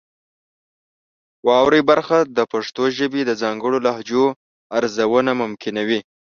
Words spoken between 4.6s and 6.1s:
ارزونه ممکنوي.